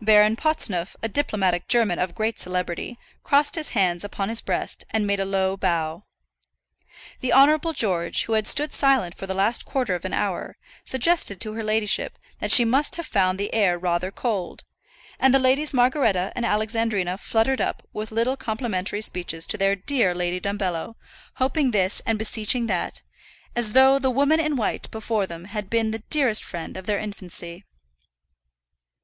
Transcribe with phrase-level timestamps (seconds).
[0.00, 5.08] Baron Potsneuf, a diplomatic German of great celebrity, crossed his hands upon his breast and
[5.08, 6.04] made a low bow.
[7.18, 11.40] The Honourable George, who had stood silent for the last quarter of an hour, suggested
[11.40, 14.62] to her ladyship that she must have found the air rather cold;
[15.18, 20.14] and the Ladies Margaretta and Alexandrina fluttered up with little complimentary speeches to their dear
[20.14, 20.94] Lady Dumbello,
[21.42, 23.02] hoping this and beseeching that,
[23.56, 27.00] as though the "Woman in White" before them had been the dearest friend of their
[27.00, 27.64] infancy.